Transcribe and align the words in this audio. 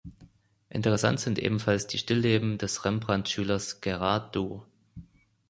Interessant 0.69 1.19
sind 1.19 1.37
ebenfalls 1.37 1.85
die 1.85 1.99
Stillleben 1.99 2.57
des 2.57 2.85
Rembrandt-Schülers 2.85 3.81
Gerard 3.81 4.35
Dou. 4.35 4.63